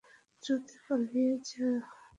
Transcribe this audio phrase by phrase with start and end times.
[0.43, 1.35] দ্রুত চালিয়ো
[1.63, 1.79] না।